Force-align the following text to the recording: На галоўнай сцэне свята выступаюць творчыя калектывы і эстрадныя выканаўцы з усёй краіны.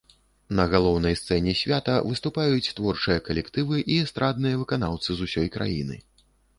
На 0.59 0.63
галоўнай 0.71 1.17
сцэне 1.21 1.53
свята 1.59 1.99
выступаюць 2.09 2.73
творчыя 2.81 3.19
калектывы 3.31 3.85
і 3.91 4.01
эстрадныя 4.09 4.55
выканаўцы 4.67 5.09
з 5.23 5.33
усёй 5.33 5.47
краіны. 5.57 6.05